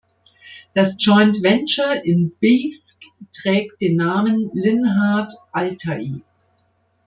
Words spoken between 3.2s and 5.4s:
trägt den Namen „Linhardt